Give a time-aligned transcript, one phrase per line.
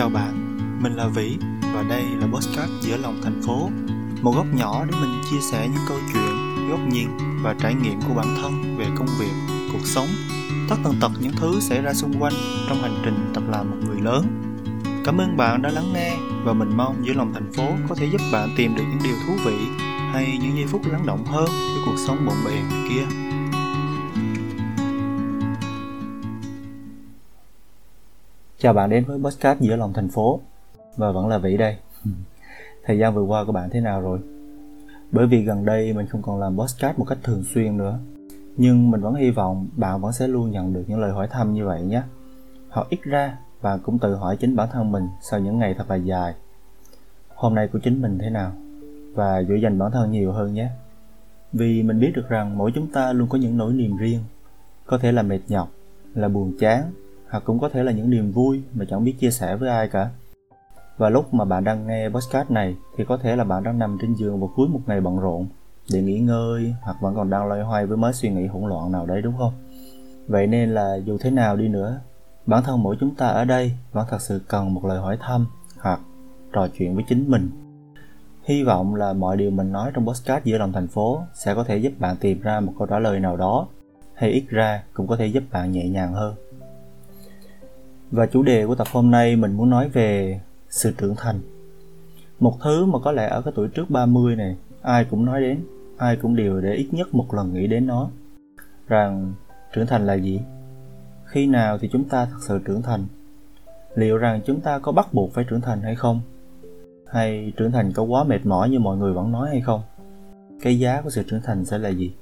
[0.00, 1.36] Chào bạn, mình là Vĩ
[1.74, 3.70] và đây là Postcard giữa lòng thành phố.
[4.22, 7.08] Một góc nhỏ để mình chia sẻ những câu chuyện, góc nhìn
[7.42, 9.32] và trải nghiệm của bản thân về công việc,
[9.72, 10.06] cuộc sống.
[10.68, 12.32] Tất tần tật những thứ xảy ra xung quanh
[12.68, 14.26] trong hành trình tập làm một người lớn.
[15.04, 18.06] Cảm ơn bạn đã lắng nghe và mình mong giữa lòng thành phố có thể
[18.12, 19.56] giúp bạn tìm được những điều thú vị
[20.12, 23.29] hay những giây phút lắng động hơn với cuộc sống bộn bề kia.
[28.62, 30.40] Chào bạn đến với podcast giữa lòng thành phố.
[30.96, 31.76] Và vẫn là Vĩ đây.
[32.84, 34.18] Thời gian vừa qua của bạn thế nào rồi?
[35.12, 37.98] Bởi vì gần đây mình không còn làm podcast một cách thường xuyên nữa.
[38.56, 41.54] Nhưng mình vẫn hy vọng bạn vẫn sẽ luôn nhận được những lời hỏi thăm
[41.54, 42.02] như vậy nhé.
[42.68, 45.90] Hoặc ít ra bạn cũng tự hỏi chính bản thân mình sau những ngày thật
[45.90, 46.34] là dài.
[47.34, 48.52] Hôm nay của chính mình thế nào?
[49.14, 50.68] Và dỗ dành bản thân nhiều hơn nhé.
[51.52, 54.20] Vì mình biết được rằng mỗi chúng ta luôn có những nỗi niềm riêng.
[54.86, 55.70] Có thể là mệt nhọc,
[56.14, 56.92] là buồn chán
[57.30, 59.88] hoặc cũng có thể là những niềm vui mà chẳng biết chia sẻ với ai
[59.88, 60.10] cả.
[60.96, 63.98] Và lúc mà bạn đang nghe podcast này, thì có thể là bạn đang nằm
[64.00, 65.46] trên giường vào cuối một ngày bận rộn,
[65.92, 68.92] để nghỉ ngơi, hoặc vẫn còn đang loay hoay với mớ suy nghĩ hỗn loạn
[68.92, 69.52] nào đấy, đúng không?
[70.26, 72.00] Vậy nên là dù thế nào đi nữa,
[72.46, 75.46] bản thân mỗi chúng ta ở đây vẫn thật sự cần một lời hỏi thăm
[75.80, 76.00] hoặc
[76.52, 77.50] trò chuyện với chính mình.
[78.42, 81.64] Hy vọng là mọi điều mình nói trong podcast giữa lòng thành phố sẽ có
[81.64, 83.68] thể giúp bạn tìm ra một câu trả lời nào đó
[84.14, 86.34] hay ít ra cũng có thể giúp bạn nhẹ nhàng hơn
[88.10, 91.40] và chủ đề của tập hôm nay mình muốn nói về sự trưởng thành.
[92.40, 95.64] Một thứ mà có lẽ ở cái tuổi trước 30 này, ai cũng nói đến,
[95.96, 98.10] ai cũng đều để ít nhất một lần nghĩ đến nó.
[98.88, 99.32] Rằng
[99.72, 100.40] trưởng thành là gì?
[101.24, 103.04] Khi nào thì chúng ta thật sự trưởng thành?
[103.94, 106.20] Liệu rằng chúng ta có bắt buộc phải trưởng thành hay không?
[107.06, 109.82] Hay trưởng thành có quá mệt mỏi như mọi người vẫn nói hay không?
[110.62, 112.12] Cái giá của sự trưởng thành sẽ là gì?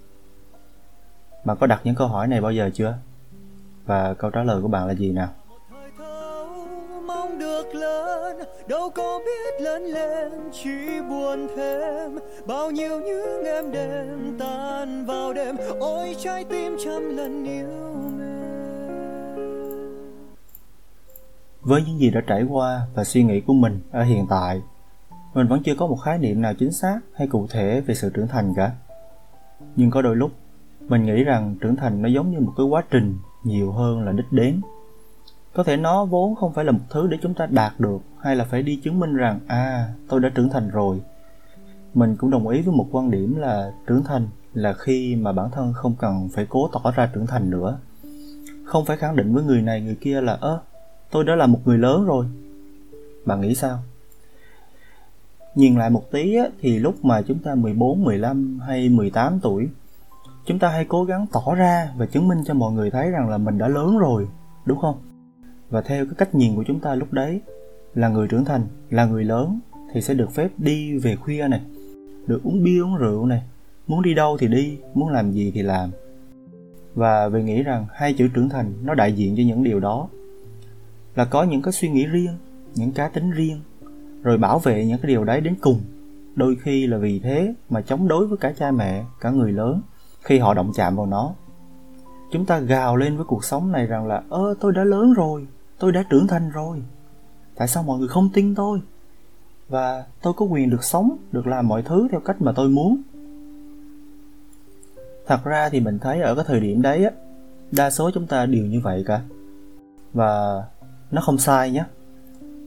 [1.45, 2.99] Bạn có đặt những câu hỏi này bao giờ chưa?
[3.87, 5.29] Và câu trả lời của bạn là gì nào?
[7.39, 8.37] Được lớn,
[8.69, 12.19] đâu có biết lớn lên, chỉ buồn thêm.
[12.47, 17.99] Bao nhiêu những em đêm tan vào đêm, ôi trái tim trăm lần yêu
[21.69, 24.63] với những gì đã trải qua và suy nghĩ của mình ở hiện tại,
[25.35, 28.11] mình vẫn chưa có một khái niệm nào chính xác hay cụ thể về sự
[28.15, 28.73] trưởng thành cả.
[29.77, 30.31] Nhưng có đôi lúc,
[30.81, 34.13] mình nghĩ rằng trưởng thành nó giống như một cái quá trình nhiều hơn là
[34.13, 34.61] đích đến
[35.59, 38.37] có thể nó vốn không phải là một thứ để chúng ta đạt được hay
[38.37, 41.01] là phải đi chứng minh rằng à tôi đã trưởng thành rồi.
[41.95, 45.51] Mình cũng đồng ý với một quan điểm là trưởng thành là khi mà bản
[45.51, 47.79] thân không cần phải cố tỏ ra trưởng thành nữa.
[48.65, 50.61] Không phải khẳng định với người này người kia là ơ
[51.11, 52.27] tôi đã là một người lớn rồi.
[53.25, 53.79] Bạn nghĩ sao?
[55.55, 59.69] Nhìn lại một tí á, thì lúc mà chúng ta 14, 15 hay 18 tuổi
[60.47, 63.29] chúng ta hay cố gắng tỏ ra và chứng minh cho mọi người thấy rằng
[63.29, 64.29] là mình đã lớn rồi
[64.65, 65.08] đúng không?
[65.71, 67.41] Và theo cái cách nhìn của chúng ta lúc đấy,
[67.95, 69.61] là người trưởng thành, là người lớn,
[69.93, 71.61] thì sẽ được phép đi về khuya này,
[72.27, 73.43] được uống bia uống rượu này.
[73.87, 75.91] Muốn đi đâu thì đi, muốn làm gì thì làm.
[76.95, 80.09] Và về nghĩ rằng hai chữ trưởng thành nó đại diện cho những điều đó.
[81.15, 82.37] Là có những cái suy nghĩ riêng,
[82.75, 83.61] những cá tính riêng,
[84.23, 85.81] rồi bảo vệ những cái điều đấy đến cùng.
[86.35, 89.83] Đôi khi là vì thế mà chống đối với cả cha mẹ, cả người lớn,
[90.23, 91.35] khi họ động chạm vào nó.
[92.33, 95.47] Chúng ta gào lên với cuộc sống này rằng là, ơ, tôi đã lớn rồi
[95.79, 96.83] tôi đã trưởng thành rồi.
[97.55, 98.81] Tại sao mọi người không tin tôi?
[99.69, 103.03] Và tôi có quyền được sống, được làm mọi thứ theo cách mà tôi muốn.
[105.27, 107.11] Thật ra thì mình thấy ở cái thời điểm đấy á,
[107.71, 109.21] đa số chúng ta đều như vậy cả.
[110.13, 110.63] Và
[111.11, 111.85] nó không sai nhé.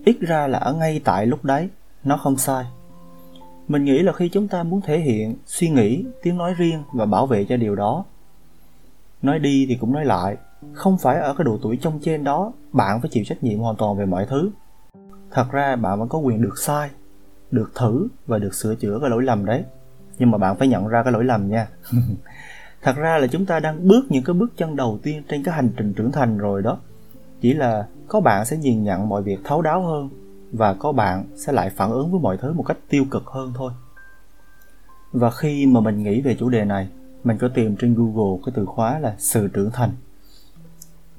[0.06, 1.70] Ít ra là ở ngay tại lúc đấy,
[2.04, 2.66] nó không sai.
[3.68, 7.06] Mình nghĩ là khi chúng ta muốn thể hiện, suy nghĩ, tiếng nói riêng và
[7.06, 8.06] bảo vệ cho điều đó,
[9.22, 10.38] nói đi thì cũng nói lại
[10.74, 13.76] không phải ở cái độ tuổi trong trên đó, bạn phải chịu trách nhiệm hoàn
[13.76, 14.52] toàn về mọi thứ.
[15.32, 16.90] Thật ra bạn vẫn có quyền được sai,
[17.52, 19.64] được thử và được sửa chữa cái lỗi lầm đấy.
[20.20, 21.68] Nhưng mà bạn phải nhận ra cái lỗi lầm nha.
[22.82, 25.56] Thật ra là chúng ta đang bước những cái bước chân đầu tiên trên cái
[25.56, 26.78] hành trình trưởng thành rồi đó.
[27.42, 30.10] Chỉ là có bạn sẽ nhìn nhận mọi việc thấu đáo hơn
[30.52, 33.54] và có bạn sẽ lại phản ứng với mọi thứ một cách tiêu cực hơn
[33.56, 33.72] thôi.
[35.12, 36.88] Và khi mà mình nghĩ về chủ đề này,
[37.24, 39.92] mình có tìm trên google cái từ khóa là sự trưởng thành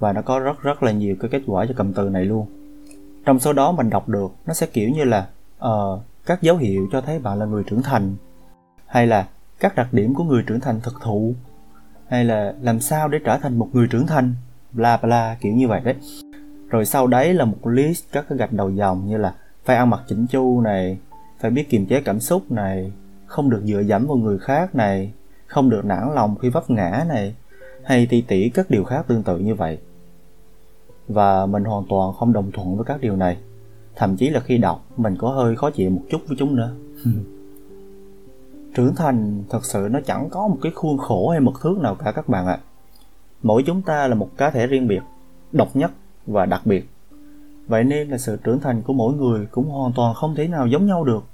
[0.02, 2.46] và nó có rất rất là nhiều cái kết quả cho cụm từ này luôn.
[3.24, 5.26] Trong số đó mình đọc được nó sẽ kiểu như là
[5.64, 8.14] uh, các dấu hiệu cho thấy bạn là người trưởng thành
[8.86, 9.28] hay là
[9.60, 11.34] các đặc điểm của người trưởng thành thực thụ
[12.08, 14.34] hay là làm sao để trở thành một người trưởng thành
[14.72, 15.94] bla bla kiểu như vậy đấy.
[16.68, 19.34] Rồi sau đấy là một list các cái gạch đầu dòng như là
[19.64, 20.98] phải ăn mặc chỉnh chu này
[21.40, 22.92] phải biết kiềm chế cảm xúc này
[23.26, 25.12] không được dựa dẫm vào người khác này
[25.46, 27.34] không được nản lòng khi vấp ngã này
[27.84, 29.78] hay ti tỉ các điều khác tương tự như vậy
[31.08, 33.36] và mình hoàn toàn không đồng thuận với các điều này.
[33.96, 36.74] Thậm chí là khi đọc mình có hơi khó chịu một chút với chúng nữa.
[38.74, 41.94] Trưởng thành thật sự nó chẳng có một cái khuôn khổ hay mực thước nào
[41.94, 42.58] cả các bạn ạ.
[43.42, 45.02] Mỗi chúng ta là một cá thể riêng biệt
[45.52, 45.90] độc nhất
[46.26, 46.88] và đặc biệt.
[47.66, 50.66] Vậy nên là sự trưởng thành của mỗi người cũng hoàn toàn không thể nào
[50.66, 51.24] giống nhau được.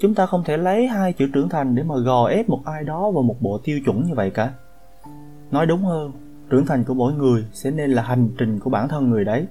[0.00, 2.84] Chúng ta không thể lấy hai chữ trưởng thành để mà gò ép một ai
[2.84, 4.52] đó vào một bộ tiêu chuẩn như vậy cả.
[5.50, 6.12] Nói đúng hơn
[6.50, 9.46] trưởng thành của mỗi người sẽ nên là hành trình của bản thân người đấy,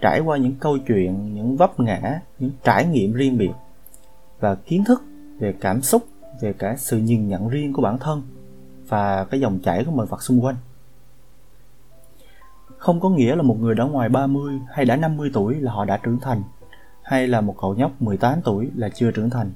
[0.00, 3.52] trải qua những câu chuyện, những vấp ngã, những trải nghiệm riêng biệt
[4.40, 5.02] và kiến thức
[5.38, 6.02] về cảm xúc,
[6.40, 8.22] về cả sự nhìn nhận riêng của bản thân
[8.88, 10.56] và cái dòng chảy của mọi vật xung quanh.
[12.78, 15.84] Không có nghĩa là một người đã ngoài 30 hay đã 50 tuổi là họ
[15.84, 16.42] đã trưởng thành,
[17.02, 19.50] hay là một cậu nhóc 18 tuổi là chưa trưởng thành.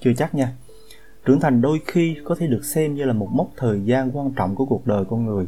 [0.00, 0.52] Chưa chắc nha.
[1.24, 4.30] Trưởng thành đôi khi có thể được xem như là một mốc thời gian quan
[4.30, 5.46] trọng của cuộc đời con người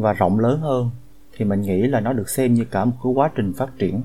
[0.00, 0.90] và rộng lớn hơn
[1.36, 4.02] thì mình nghĩ là nó được xem như cả một cái quá trình phát triển.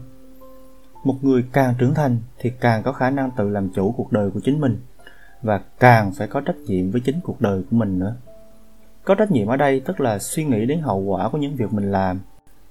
[1.04, 4.32] Một người càng trưởng thành thì càng có khả năng tự làm chủ cuộc đời
[4.32, 4.78] của chính mình
[5.42, 8.16] và càng phải có trách nhiệm với chính cuộc đời của mình nữa.
[9.04, 11.74] Có trách nhiệm ở đây tức là suy nghĩ đến hậu quả của những việc
[11.74, 12.20] mình làm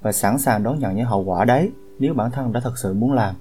[0.01, 2.95] và sẵn sàng đón nhận những hậu quả đấy nếu bản thân đã thật sự
[2.95, 3.35] muốn làm.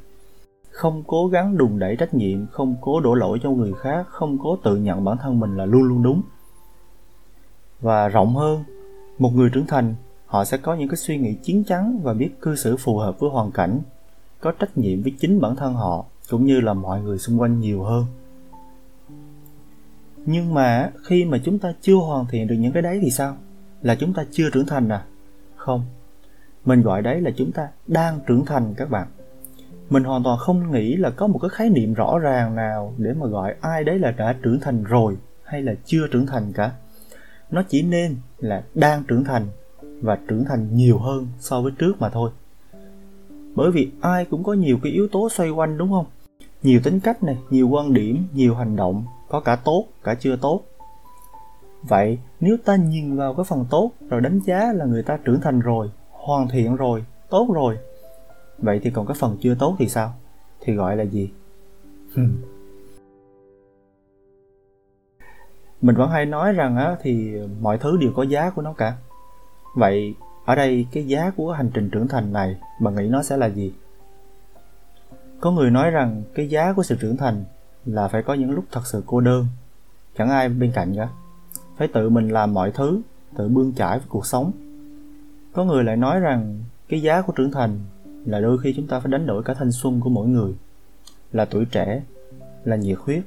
[0.70, 4.38] Không cố gắng đùn đẩy trách nhiệm, không cố đổ lỗi cho người khác, không
[4.38, 6.22] cố tự nhận bản thân mình là luôn luôn đúng.
[7.82, 8.64] Và rộng hơn
[9.18, 9.96] một người trưởng thành,
[10.26, 13.20] họ sẽ có những cái suy nghĩ chín chắn và biết cư xử phù hợp
[13.20, 13.82] với hoàn cảnh,
[14.40, 17.60] có trách nhiệm với chính bản thân họ, cũng như là mọi người xung quanh
[17.60, 18.06] nhiều hơn.
[20.26, 23.38] Nhưng mà khi mà chúng ta chưa hoàn thiện được những cái đấy thì sao?
[23.82, 25.06] Là chúng ta chưa trưởng thành à?
[25.56, 25.84] Không.
[26.66, 29.08] Mình gọi đấy là chúng ta đang trưởng thành các bạn.
[29.90, 33.14] Mình hoàn toàn không nghĩ là có một cái khái niệm rõ ràng nào để
[33.14, 36.72] mà gọi ai đấy là đã trưởng thành rồi hay là chưa trưởng thành cả
[37.54, 39.48] nó chỉ nên là đang trưởng thành
[40.02, 42.32] và trưởng thành nhiều hơn so với trước mà thôi.
[43.56, 46.06] Bởi vì ai cũng có nhiều cái yếu tố xoay quanh, đúng không?
[46.64, 50.36] Nhiều tính cách này, nhiều quan điểm, nhiều hành động, có cả tốt, cả chưa
[50.36, 50.62] tốt.
[51.82, 55.42] Vậy nếu ta nhìn vào cái phần tốt rồi đánh giá là người ta trưởng
[55.42, 57.78] thành rồi, hoàn thiện rồi, tốt rồi,
[58.58, 60.14] vậy thì còn cái phần chưa tốt thì sao?
[60.62, 61.30] Thì gọi là gì?
[65.84, 68.96] Mình vẫn hay nói rằng á, thì mọi thứ đều có giá của nó cả.
[69.76, 70.16] Vậy
[70.46, 73.48] ở đây cái giá của hành trình trưởng thành này, bạn nghĩ nó sẽ là
[73.50, 73.74] gì?
[75.40, 77.44] Có người nói rằng cái giá của sự trưởng thành
[77.86, 79.48] là phải có những lúc thật sự cô đơn.
[80.18, 81.10] Chẳng ai bên cạnh cả.
[81.78, 83.02] Phải tự mình làm mọi thứ,
[83.38, 84.52] tự bươn chải với cuộc sống.
[85.54, 86.60] Có người lại nói rằng
[86.90, 87.80] cái giá của trưởng thành
[88.26, 90.54] là đôi khi chúng ta phải đánh đổi cả thanh xuân của mỗi người.
[91.32, 92.04] Là tuổi trẻ,
[92.64, 93.24] là nhiệt huyết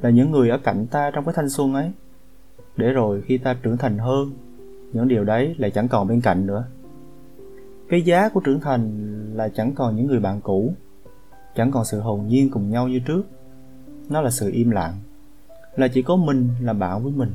[0.00, 1.92] là những người ở cạnh ta trong cái thanh xuân ấy.
[2.76, 4.30] Để rồi khi ta trưởng thành hơn,
[4.92, 6.64] những điều đấy lại chẳng còn bên cạnh nữa.
[7.88, 8.90] Cái giá của trưởng thành
[9.34, 10.72] là chẳng còn những người bạn cũ,
[11.54, 13.22] chẳng còn sự hồn nhiên cùng nhau như trước.
[14.08, 14.94] Nó là sự im lặng,
[15.76, 17.30] là chỉ có mình là bạn với mình.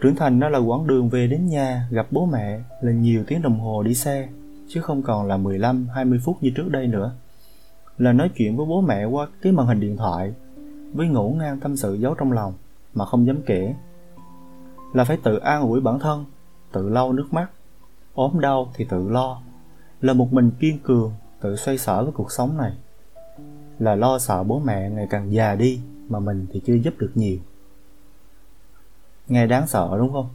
[0.00, 3.42] Trưởng thành nó là quãng đường về đến nhà, gặp bố mẹ là nhiều tiếng
[3.42, 4.28] đồng hồ đi xe,
[4.68, 7.12] chứ không còn là 15 20 phút như trước đây nữa.
[7.98, 10.32] Là nói chuyện với bố mẹ qua cái màn hình điện thoại
[10.94, 12.54] với ngủ ngang tâm sự giấu trong lòng
[12.94, 13.74] mà không dám kể.
[14.92, 16.24] Là phải tự an ủi bản thân,
[16.72, 17.50] tự lau nước mắt,
[18.14, 19.42] ốm đau thì tự lo.
[20.00, 22.72] Là một mình kiên cường, tự xoay sở với cuộc sống này.
[23.78, 27.10] Là lo sợ bố mẹ ngày càng già đi mà mình thì chưa giúp được
[27.14, 27.38] nhiều.
[29.28, 30.28] Nghe đáng sợ, đúng không?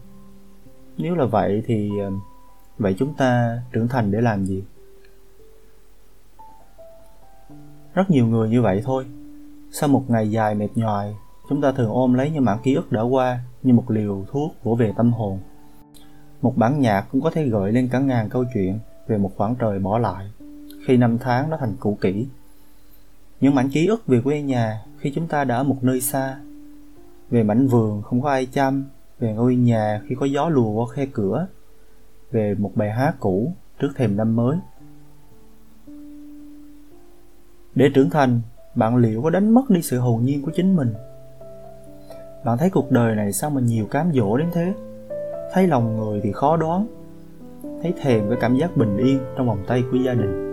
[0.97, 2.11] Nếu là vậy thì ờ,
[2.77, 4.63] vậy chúng ta trưởng thành để làm gì?
[7.93, 9.05] Rất nhiều người như vậy thôi
[9.71, 11.15] sau một ngày dài mệt nhoài,
[11.49, 14.55] chúng ta thường ôm lấy những mảng ký ức đã qua như một liều thuốc
[14.63, 15.39] vỗ về tâm hồn.
[16.41, 19.55] Một bản nhạc cũng có thể gợi lên cả ngàn câu chuyện về một khoảng
[19.55, 20.31] trời bỏ lại
[20.85, 22.27] khi năm tháng nó thành cũ kỹ.
[23.41, 26.39] Những mảnh ký ức về quê nhà khi chúng ta đã ở một nơi xa,
[27.29, 28.85] về mảnh vườn không có ai chăm,
[29.19, 31.47] về ngôi nhà khi có gió lùa qua khe cửa,
[32.31, 34.57] về một bài hát cũ trước thềm năm mới.
[37.75, 38.41] Để trưởng thành
[38.75, 40.93] bạn liệu có đánh mất đi sự hồn nhiên của chính mình?
[42.45, 44.73] Bạn thấy cuộc đời này sao mà nhiều cám dỗ đến thế?
[45.53, 46.87] Thấy lòng người thì khó đoán.
[47.81, 50.45] Thấy thèm cái cảm giác bình yên trong vòng tay của gia đình.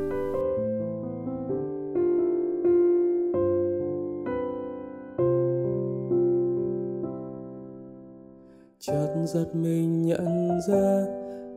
[8.80, 11.04] Chợt giật mình nhận ra,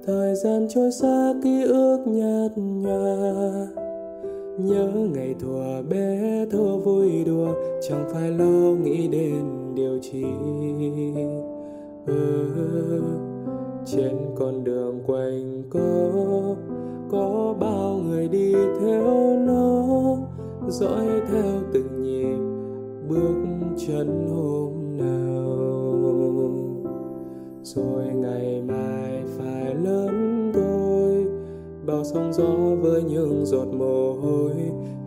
[0.05, 3.88] thời gian trôi xa ký ức nhạt nhòa
[4.65, 7.53] nhớ ngày thuở bé thơ vui đùa
[7.89, 9.43] chẳng phải lo nghĩ đến
[9.75, 10.23] điều chi.
[12.05, 12.49] Ừ,
[13.85, 16.09] trên con đường quanh có
[17.11, 19.03] có bao người đi theo
[19.47, 19.85] nó
[20.67, 22.37] dõi theo từng nhịp
[23.09, 23.35] bước
[23.87, 25.39] chân hôm nào.
[27.63, 28.98] Rồi ngày mai
[31.89, 34.51] bao sóng gió với những giọt mồ hôi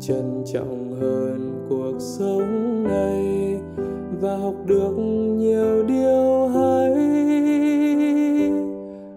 [0.00, 3.56] trân trọng hơn cuộc sống này
[4.20, 4.92] và học được
[5.38, 6.94] nhiều điều hay.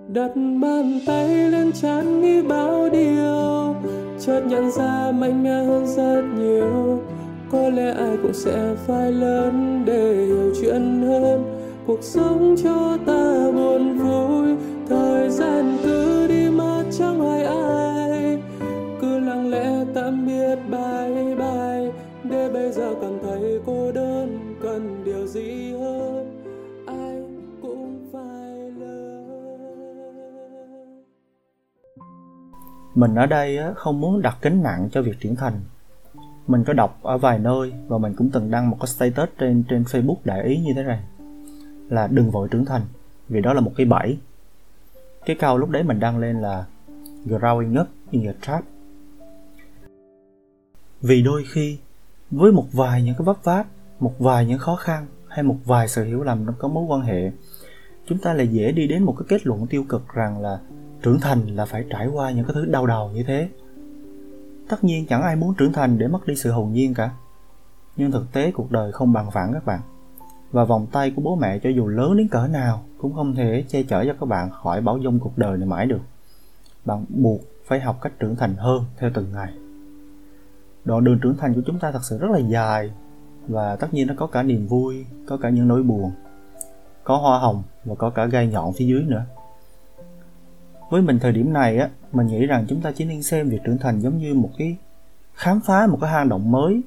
[0.07, 0.31] Đặt
[0.61, 3.75] bàn tay lên trán nghĩ bao điều,
[4.19, 6.99] chợt nhận ra mạnh mẽ hơn rất nhiều.
[7.51, 11.43] Có lẽ ai cũng sẽ phải lớn để hiểu chuyện hơn.
[11.87, 14.55] Cuộc sống cho ta buồn vui,
[14.89, 15.77] thời gian
[22.85, 26.43] ta cảm thấy cô đơn, cần điều gì hơn,
[26.87, 27.23] ai
[27.61, 29.05] cũng phải lớn
[32.95, 35.53] mình ở đây không muốn đặt kính nặng cho việc trưởng thành.
[36.47, 39.63] Mình có đọc ở vài nơi và mình cũng từng đăng một cái status trên
[39.69, 41.03] trên Facebook đại ý như thế này,
[41.89, 42.81] là đừng vội trưởng thành
[43.29, 44.17] vì đó là một cái bẫy.
[45.25, 46.65] Cái câu lúc đấy mình đăng lên là
[47.25, 48.63] growing up in a trap
[51.01, 51.77] vì đôi khi
[52.35, 53.67] với một vài những cái vấp váp,
[53.99, 57.01] một vài những khó khăn hay một vài sự hiểu lầm trong có mối quan
[57.01, 57.31] hệ,
[58.07, 60.59] chúng ta lại dễ đi đến một cái kết luận tiêu cực rằng là
[61.01, 63.49] trưởng thành là phải trải qua những cái thứ đau đầu như thế.
[64.69, 67.11] Tất nhiên chẳng ai muốn trưởng thành để mất đi sự hồn nhiên cả,
[67.95, 69.79] nhưng thực tế cuộc đời không bằng phẳng các bạn.
[70.51, 73.63] Và vòng tay của bố mẹ cho dù lớn đến cỡ nào cũng không thể
[73.67, 76.01] che chở cho các bạn khỏi bảo dung cuộc đời này mãi được.
[76.85, 79.53] Bạn buộc phải học cách trưởng thành hơn theo từng ngày
[80.85, 82.91] đoạn đường trưởng thành của chúng ta thật sự rất là dài
[83.47, 86.11] và tất nhiên nó có cả niềm vui, có cả những nỗi buồn,
[87.03, 89.25] có hoa hồng và có cả gai nhọn phía dưới nữa.
[90.89, 93.59] Với mình thời điểm này á, mình nghĩ rằng chúng ta chỉ nên xem việc
[93.65, 94.77] trưởng thành giống như một cái
[95.33, 96.81] khám phá, một cái hang động mới.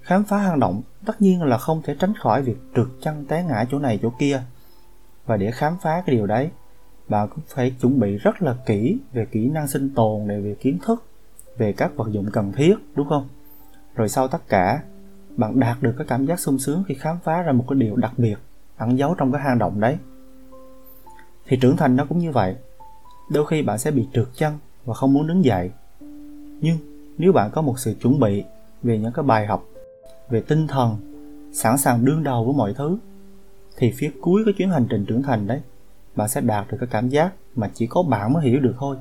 [0.00, 3.44] Khám phá hang động tất nhiên là không thể tránh khỏi việc trượt chân té
[3.48, 4.42] ngã chỗ này chỗ kia.
[5.26, 6.50] Và để khám phá cái điều đấy,
[7.08, 10.54] bạn cũng phải chuẩn bị rất là kỹ về kỹ năng sinh tồn này, về
[10.60, 11.04] kiến thức
[11.58, 13.28] về các vật dụng cần thiết, đúng không?
[13.94, 14.82] Rồi sau tất cả,
[15.36, 17.96] bạn đạt được cái cảm giác sung sướng khi khám phá ra một cái điều
[17.96, 18.36] đặc biệt,
[18.76, 19.96] ẩn giấu trong cái hang động đấy.
[21.46, 22.56] Thì trưởng thành nó cũng như vậy.
[23.30, 25.70] Đôi khi bạn sẽ bị trượt chân và không muốn đứng dậy.
[26.60, 26.76] Nhưng
[27.18, 28.44] nếu bạn có một sự chuẩn bị
[28.82, 29.64] về những cái bài học,
[30.28, 30.96] về tinh thần,
[31.52, 32.98] sẵn sàng đương đầu với mọi thứ,
[33.76, 35.60] thì phía cuối cái chuyến hành trình trưởng thành đấy,
[36.16, 38.96] bạn sẽ đạt được cái cảm giác mà chỉ có bạn mới hiểu được thôi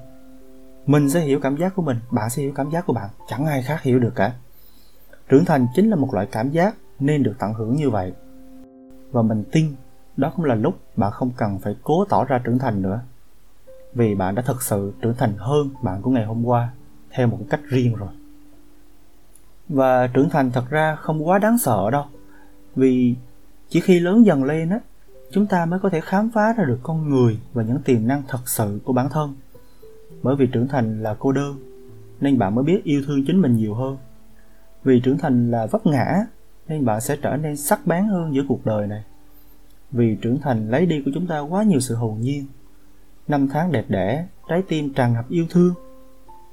[0.86, 3.10] mình sẽ hiểu cảm giác của mình, bạn sẽ hiểu cảm giác của bạn.
[3.27, 4.34] Chẳng ai khác hiểu được cả.
[5.30, 8.13] Trưởng thành chính là một loại cảm giác nên được tận hưởng như vậy.
[9.12, 9.75] Và mình tin
[10.18, 13.00] đó cũng là lúc bạn không cần phải cố tỏ ra trưởng thành nữa.
[13.94, 16.70] Vì bạn đã thực sự trưởng thành hơn bạn của ngày hôm qua
[17.12, 18.10] theo một cách riêng rồi.
[19.70, 22.06] Và trưởng thành thật ra không quá đáng sợ đâu.
[22.75, 23.15] Vì
[23.70, 24.80] chỉ khi lớn dần lên á,
[25.32, 28.24] chúng ta mới có thể khám phá ra được con người và những tiềm năng
[28.27, 29.36] thật sự của bản thân
[30.24, 31.57] bởi vì trưởng thành là cô đơn,
[32.22, 33.98] nên bạn mới biết yêu thương chính mình nhiều hơn.
[34.84, 36.25] Vì trưởng thành là vấp ngã,
[36.67, 39.03] nên bạn sẽ trở nên sắc bén hơn giữa cuộc đời này.
[39.91, 42.45] Vì trưởng thành lấy đi của chúng ta quá nhiều sự hồn nhiên.
[43.27, 45.74] Năm tháng đẹp đẽ, trái tim tràn ngập yêu thương.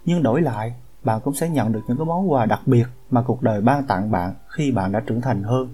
[0.04, 3.22] Nhưng đổi lại bạn cũng sẽ nhận được những cái món quà đặc biệt mà
[3.22, 5.68] cuộc đời ban tặng bạn khi bạn đã trưởng thành hơn.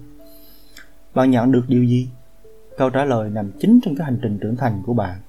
[1.15, 2.09] Bạn nhận được điều gì?
[2.77, 5.19] Câu trả lời nằm chính trong cái hành trình trưởng thành của bạn.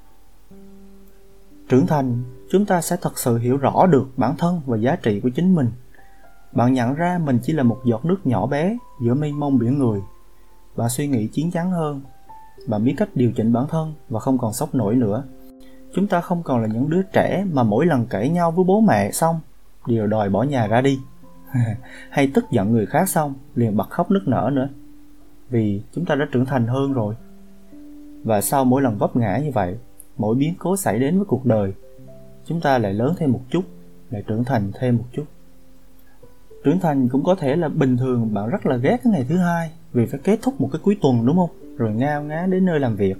[1.68, 5.20] Trưởng thành chúng ta sẽ thật sự hiểu rõ được bản thân và giá trị
[5.20, 5.70] của chính mình.
[6.52, 9.78] Bạn nhận ra mình chỉ là một giọt nước nhỏ bé giữa mênh mông biển
[9.78, 10.00] người.
[10.76, 12.00] Bạn suy nghĩ chiến chắn hơn.
[12.66, 15.24] Bạn biết cách điều chỉnh bản thân và không còn sốc nổi nữa.
[15.94, 18.80] Chúng ta không còn là những đứa trẻ mà mỗi lần cãi nhau với bố
[18.80, 19.40] mẹ xong,
[19.86, 21.00] đều đòi bỏ nhà ra đi.
[22.10, 24.68] Hay tức giận người khác xong, liền bật khóc nức nở nữa.
[25.50, 27.14] Vì chúng ta đã trưởng thành hơn rồi.
[28.24, 29.78] Và sau mỗi lần vấp ngã như vậy,
[30.16, 31.72] mỗi biến cố xảy đến với cuộc đời
[32.44, 33.64] chúng ta lại lớn thêm một chút,
[34.10, 35.24] lại trưởng thành thêm một chút.
[36.64, 39.36] Trưởng thành cũng có thể là bình thường, bạn rất là ghét cái ngày thứ
[39.36, 41.50] hai, vì phải kết thúc một cái cuối tuần, đúng không?
[41.76, 43.16] Rồi ngao ngá đến nơi làm việc.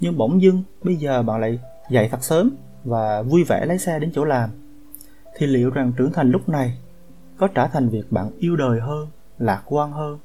[0.00, 1.58] Nhưng bỗng dưng, bây giờ bạn lại
[1.90, 2.50] dậy thật sớm
[2.84, 4.50] và vui vẻ lái xe đến chỗ làm.
[5.36, 6.78] Thì liệu rằng trưởng thành lúc này
[7.36, 10.18] có trở thành việc bạn yêu đời hơn, lạc quan hơn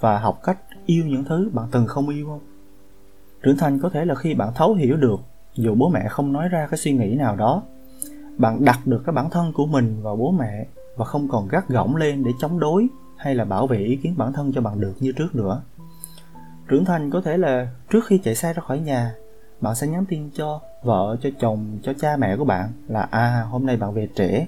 [0.00, 2.40] và học cách yêu những thứ bạn từng không yêu không?
[3.42, 5.20] Trưởng thành có thể là khi bạn thấu hiểu được
[5.54, 7.62] dù bố mẹ không nói ra cái suy nghĩ nào đó,
[8.36, 10.66] bạn đặt được cái bản thân của mình vào bố mẹ
[10.96, 14.14] và không còn gắt gỏng lên để chống đối hay là bảo vệ ý kiến
[14.16, 15.62] bản thân cho bạn được như trước nữa.
[16.68, 19.14] Trưởng thành có thể là trước khi chạy xe ra khỏi nhà,
[19.60, 23.46] bạn sẽ nhắn tin cho vợ, cho chồng, cho cha mẹ của bạn là à
[23.50, 24.46] hôm nay bạn về trễ.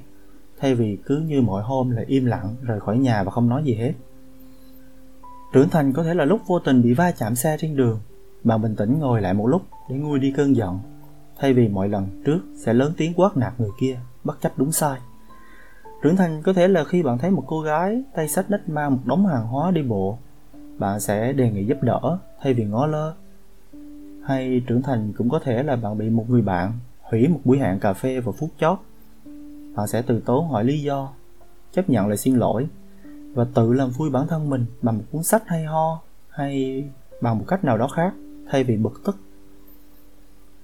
[0.60, 3.64] Thay vì cứ như mọi hôm là im lặng, rời khỏi nhà và không nói
[3.64, 3.92] gì hết.
[5.52, 8.00] Trưởng thành có thể là lúc vô tình bị va chạm xe trên đường,
[8.44, 10.78] bạn bình tĩnh ngồi lại một lúc để nguôi đi cơn giận
[11.42, 14.72] thay vì mọi lần trước sẽ lớn tiếng quát nạt người kia, bất chấp đúng
[14.72, 15.00] sai.
[16.02, 18.92] Trưởng thành có thể là khi bạn thấy một cô gái tay sách nách mang
[18.92, 20.18] một đống hàng hóa đi bộ,
[20.78, 23.14] bạn sẽ đề nghị giúp đỡ thay vì ngó lơ.
[24.24, 26.72] Hay trưởng thành cũng có thể là bạn bị một người bạn
[27.02, 28.78] hủy một buổi hẹn cà phê vào phút chót.
[29.74, 31.12] Bạn sẽ từ tốn hỏi lý do,
[31.72, 32.66] chấp nhận lời xin lỗi
[33.34, 36.84] và tự làm vui bản thân mình bằng một cuốn sách hay ho hay
[37.20, 38.14] bằng một cách nào đó khác
[38.50, 39.16] thay vì bực tức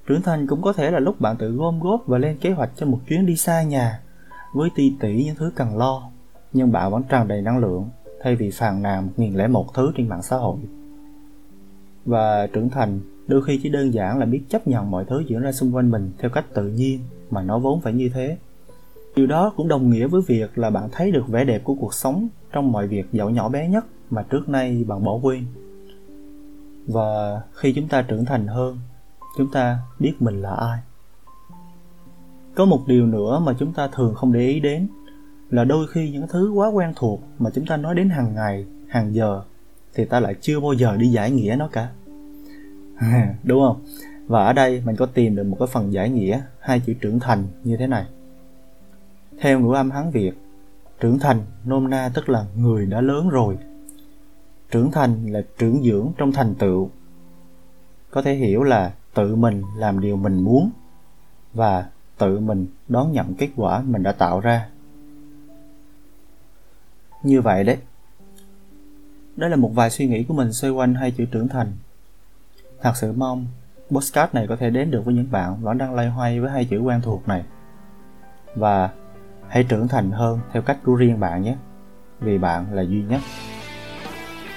[0.09, 2.71] trưởng thành cũng có thể là lúc bạn tự gom góp và lên kế hoạch
[2.77, 4.01] cho một chuyến đi xa nhà,
[4.55, 6.11] với ti tỉ những thứ cần lo,
[6.53, 7.89] nhưng bạn vẫn tràn đầy năng lượng,
[8.21, 10.57] thay vì phàn nàn một nghìn lẻ một thứ trên mạng xã hội.
[12.05, 15.41] Và trưởng thành đôi khi chỉ đơn giản là biết chấp nhận mọi thứ diễn
[15.41, 17.01] ra xung quanh mình theo cách tự nhiên,
[17.31, 18.37] mà nó vốn phải như thế.
[19.17, 21.95] Điều đó cũng đồng nghĩa với việc là bạn thấy được vẻ đẹp của cuộc
[21.95, 25.45] sống trong mọi việc dẫu nhỏ bé nhất mà trước nay bạn bỏ quên.
[26.87, 28.79] Và khi chúng ta trưởng thành hơn
[29.39, 30.81] chúng ta biết mình là ai.
[32.55, 34.89] Có một điều nữa mà chúng ta thường không để ý đến
[35.51, 38.67] là đôi khi những thứ quá quen thuộc mà chúng ta nói đến hàng ngày,
[38.89, 39.43] hàng giờ
[39.95, 41.91] thì ta lại chưa bao giờ đi giải nghĩa nó cả.
[43.45, 43.85] Đúng không?
[44.27, 47.21] Và ở đây mình có tìm được một cái phần giải nghĩa, hai chữ trưởng
[47.21, 48.07] thành như thế này.
[49.41, 50.33] Theo ngữ âm hán việt,
[51.01, 53.59] trưởng thành nôm na tức là người đã lớn rồi.
[54.71, 56.91] Trưởng thành là trưởng dưỡng trong thành tựu.
[58.11, 60.71] Có thể hiểu là tự mình làm điều mình muốn
[61.55, 61.87] và
[62.19, 64.69] tự mình đón nhận kết quả mình đã tạo ra.
[67.23, 67.79] Như vậy đấy.
[69.37, 71.73] Đây là một vài suy nghĩ của mình xoay quanh hai chữ trưởng thành.
[72.81, 73.47] Thật sự mong
[73.91, 76.65] postcard này có thể đến được với những bạn vẫn đang lay hoay với hai
[76.65, 77.45] chữ quen thuộc này.
[78.55, 78.91] Và
[79.49, 81.57] hãy trưởng thành hơn theo cách của riêng bạn nhé,
[82.21, 83.21] vì bạn là duy nhất.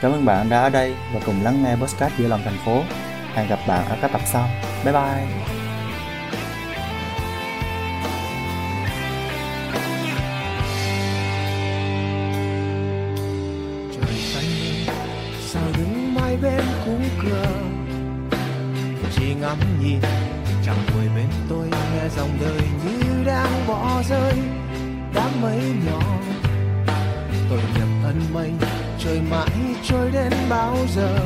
[0.01, 2.81] Cảm ơn bạn đã ở đây và cùng lắng nghe postcard giữa lòng thành phố
[3.33, 4.49] hẹn gặp bạn ở các tập sau.
[4.83, 5.27] Bye bye.
[13.95, 14.45] Trời xanh
[15.41, 16.01] sao đứng
[16.41, 17.47] bên khung cửa
[19.15, 19.99] chỉ ngắm nhìn,
[20.65, 24.33] chẳng ngồi bên tôi, nghe dòng đời như đang bỏ rơi.
[25.13, 26.01] Đám mây nhỏ
[27.49, 28.51] tôi nhập ân mây,
[28.99, 29.49] trời mãi
[29.83, 31.19] trôi đến bao giờ?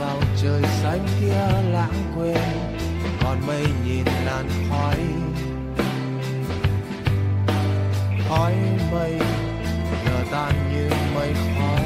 [0.00, 2.42] Vào trời xanh kia lãng quên,
[3.22, 4.96] còn mây nhìn làn khói.
[8.28, 8.54] Khói
[8.92, 9.18] mây
[10.04, 11.84] giờ tan như mây khói.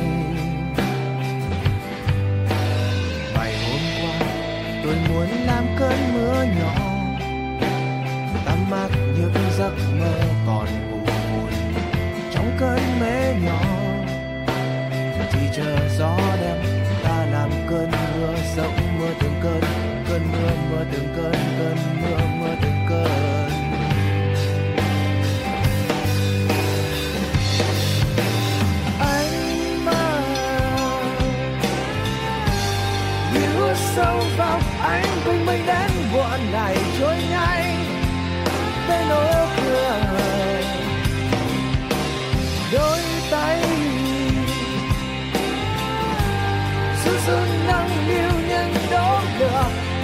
[3.35, 4.29] Ngày hôm qua,
[4.85, 6.75] tôi muốn làm cơn mưa nhỏ,
[8.45, 11.07] tắm mát những giấc mơ còn ngủ
[12.35, 13.64] trong cơn mê nhỏ.
[19.25, 19.61] Từng cơn
[20.09, 23.51] cơn mưa mưa từng cơn cơn mưa mưa từng cơn.
[29.01, 30.21] Anh mơ
[33.35, 37.85] như sâu vào anh quanh mình đến buồn này trôi nhanh
[38.89, 40.01] bên ô cửa.
[42.73, 42.99] Đôi
[43.31, 43.64] tay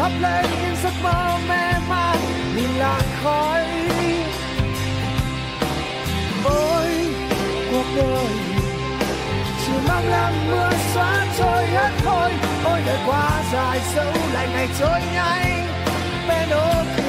[0.01, 2.17] thắp lên những giấc mơ mê man,
[2.57, 3.65] nhìn làn khói.
[6.45, 7.07] Ôi
[7.71, 8.27] cuộc đời,
[9.67, 12.31] chỉ mang làm mưa xóa trôi hết thôi
[12.65, 15.67] ôi, đời quá dài dẫu lại ngày trôi nhanh,
[16.29, 17.00] bên ô cửa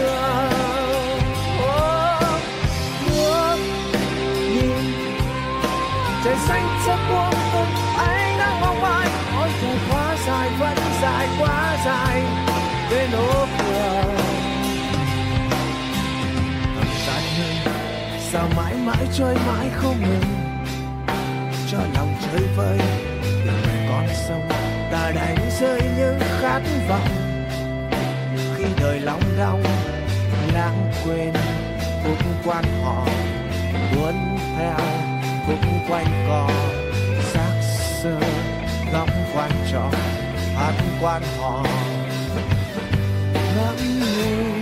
[18.32, 20.24] sao mãi mãi trôi mãi không ngừng?
[21.72, 22.78] Cho lòng chơi vơi
[23.46, 24.50] từng con sông,
[24.92, 27.08] ta đánh rơi những khát vọng.
[28.56, 29.64] Khi đời long đong,
[30.54, 31.34] lãng quên,
[32.04, 33.08] cũng quan họ,
[33.96, 34.78] muốn theo,
[35.48, 36.50] cũng quanh co.
[37.24, 37.62] Xác
[38.04, 38.20] sơ
[38.94, 39.94] góc quan trọng,
[40.56, 41.66] hát quan họ.
[43.34, 44.61] Ngắm nhìn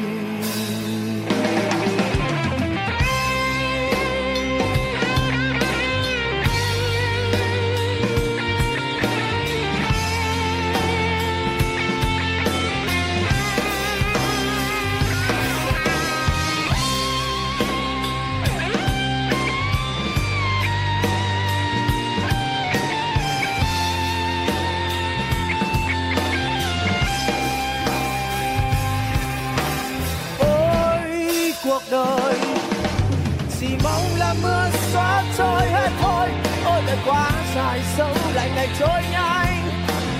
[38.80, 39.70] trôi nhanh,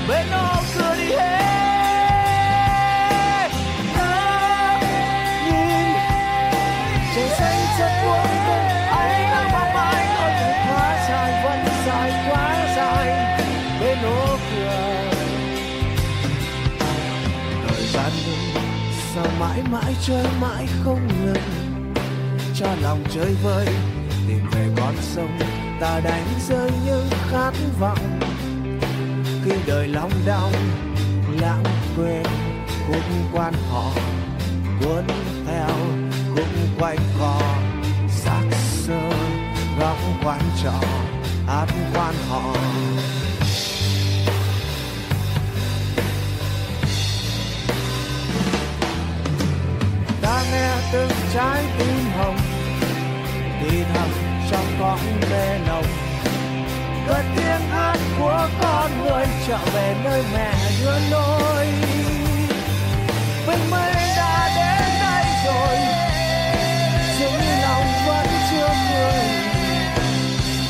[0.10, 1.40] bên nó cửa đi hết.
[5.46, 5.94] Nhìn,
[7.16, 12.12] trời xanh rất buông cùng ấy là mong mãi ôi đời quá dài vẫn dài
[12.30, 13.08] quá dài,
[13.82, 15.12] bên nó cửa
[17.68, 18.54] thời gian ngừng
[19.16, 21.44] sao mãi mãi chơi mãi không ngừng?
[22.56, 23.66] Cho lòng chơi vơi,
[24.28, 25.40] tìm về con sông,
[25.82, 28.20] ta đánh rơi những khát vọng
[29.50, 30.54] khi đời long đong,
[31.42, 31.64] lãng
[31.98, 32.24] quên
[32.88, 33.92] cũng quan họ,
[34.80, 35.04] cuốn
[35.48, 35.70] theo
[36.36, 37.42] cũng quanh co.
[38.10, 39.10] Xác sơ
[39.80, 40.82] góc quán trọ
[41.48, 42.56] hát quan họ.
[50.22, 52.38] Ta nghe từng trái tim hồng
[53.62, 54.10] thì thầm
[54.52, 55.00] trong con
[55.32, 55.86] mê nồng
[57.08, 61.66] cất tiếng hát của con người trở về nơi mẹ đưa lối.
[63.48, 65.78] Vinh mây đã đến đây rồi
[67.20, 69.24] dũng lòng vẫn chưa cười.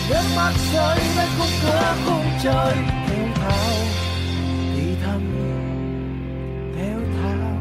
[0.10, 2.76] Nước mắt rơi bên khung cửa khung trời,
[3.08, 3.74] theo thao,
[4.76, 5.22] thì thầm,
[6.78, 7.58] theo thao,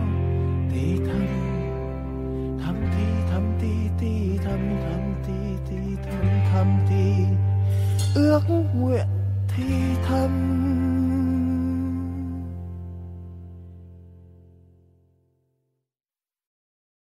[0.73, 1.27] thì thầm.
[2.65, 3.69] Thầm thì thầm thì
[4.01, 7.25] thì thầm thầm thì thì thầm thầm thì
[8.15, 8.43] ước
[8.75, 9.07] nguyện
[9.59, 10.68] thì thầm